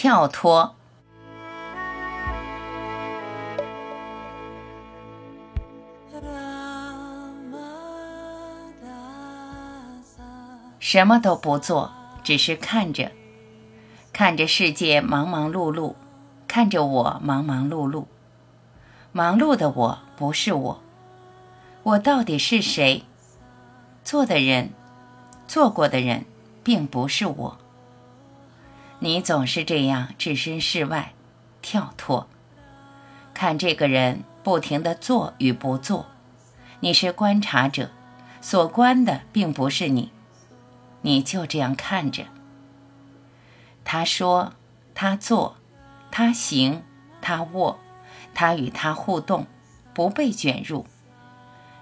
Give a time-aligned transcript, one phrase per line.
[0.00, 0.76] 跳脱。
[10.78, 11.90] 什么都不做，
[12.22, 13.10] 只是看着，
[14.12, 15.96] 看着世界忙忙碌碌，
[16.46, 18.04] 看着我忙忙碌碌。
[19.10, 20.80] 忙碌的我不是我，
[21.82, 23.02] 我到底是谁？
[24.04, 24.70] 做的人，
[25.48, 26.24] 做过的人，
[26.62, 27.58] 并不是我。
[29.00, 31.12] 你总是这样置身事外，
[31.62, 32.28] 跳脱，
[33.32, 36.06] 看这个人不停的做与不做。
[36.80, 37.92] 你是观察者，
[38.40, 40.10] 所观的并不是你。
[41.02, 42.24] 你就这样看着，
[43.84, 44.54] 他说，
[44.96, 45.56] 他做，
[46.10, 46.82] 他行，
[47.20, 47.78] 他握，
[48.34, 49.46] 他与他互动，
[49.94, 50.84] 不被卷入。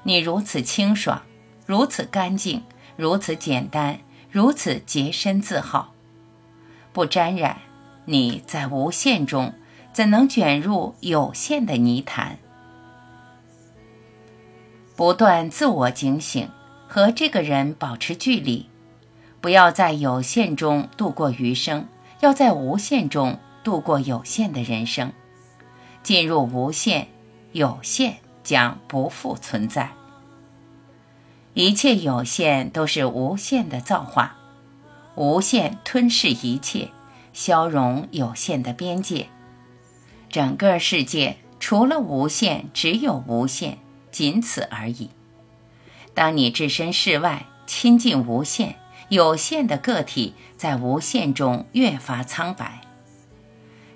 [0.02, 1.22] 你如此清爽，
[1.64, 2.62] 如此干净，
[2.94, 5.94] 如此简单，如此洁身自好，
[6.96, 7.58] 不沾染。
[8.06, 9.52] 你在无限中，
[9.92, 12.38] 怎能卷入有限的泥潭？
[14.96, 16.48] 不断自我警醒，
[16.88, 18.70] 和这个人保持距离。
[19.42, 21.86] 不要在有限中度过余生，
[22.20, 25.12] 要在无限中度过有限的人生。
[26.02, 27.08] 进入无限，
[27.52, 29.90] 有限将不复存在。
[31.52, 34.38] 一切有限都是无限的造化，
[35.16, 36.90] 无限吞噬一切，
[37.32, 39.26] 消融有限的边界。
[40.30, 43.78] 整个世界除了无限，只有无限，
[44.12, 45.10] 仅此而已。
[46.14, 48.76] 当你置身事外，亲近无限。
[49.08, 52.80] 有限的个体在无限中越发苍白。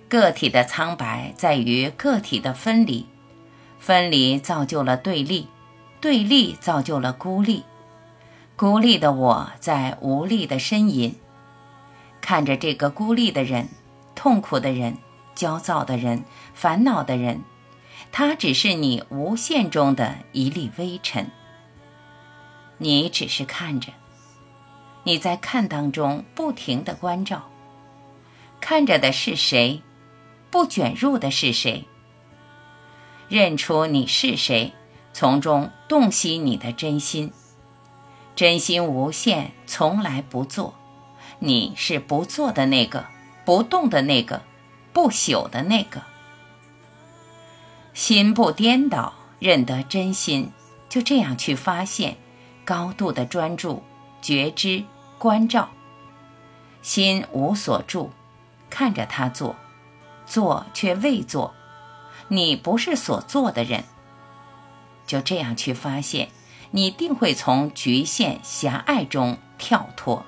[0.08, 3.06] 个体的苍白在于个体的分离，
[3.80, 5.48] 分离造就了对立，
[6.00, 7.64] 对立造就了孤立，
[8.60, 11.14] 孤立的我在无力的呻吟，
[12.20, 13.70] 看着这个孤立的人、
[14.14, 14.98] 痛苦的人、
[15.34, 17.42] 焦躁的人、烦恼的人，
[18.12, 21.30] 他只是你无限中的一粒微尘，
[22.76, 23.94] 你只是看着。
[25.04, 27.48] 你在看当中不停的关照，
[28.60, 29.80] 看着的是谁？
[30.50, 31.86] 不卷入的是谁？
[33.26, 34.74] 认出你是谁，
[35.14, 37.32] 从中洞悉你的真心。
[38.34, 40.74] 真心无限，从来不做。
[41.38, 43.06] 你是不做的那个，
[43.44, 44.42] 不动的那个，
[44.92, 46.02] 不朽的那个。
[47.94, 50.52] 心不颠倒，认得真心，
[50.88, 52.16] 就这样去发现，
[52.64, 53.82] 高度的专注。
[54.22, 54.84] 觉知
[55.18, 55.70] 关照，
[56.82, 58.10] 心无所住，
[58.68, 59.56] 看着他做，
[60.26, 61.54] 做却未做，
[62.28, 63.84] 你不是所做的人。
[65.06, 66.28] 就这样去发现，
[66.72, 70.24] 你定会从局限狭隘中跳脱。